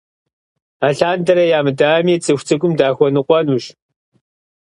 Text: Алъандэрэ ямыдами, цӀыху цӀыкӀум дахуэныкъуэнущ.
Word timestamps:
Алъандэрэ 0.87 1.43
ямыдами, 1.59 2.21
цӀыху 2.23 2.45
цӀыкӀум 2.47 2.73
дахуэныкъуэнущ. 2.79 3.65